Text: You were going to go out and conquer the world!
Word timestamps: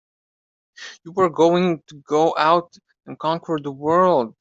You 1.03 1.11
were 1.11 1.29
going 1.29 1.83
to 1.87 1.95
go 1.97 2.35
out 2.37 2.75
and 3.05 3.17
conquer 3.19 3.59
the 3.61 3.69
world! 3.71 4.29